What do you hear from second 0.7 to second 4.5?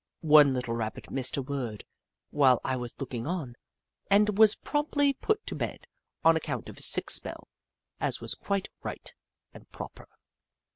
Rabbit missed a word while I was looking on, and